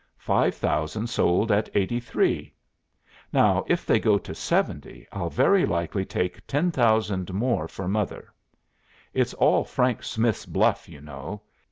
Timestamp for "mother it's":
7.87-9.35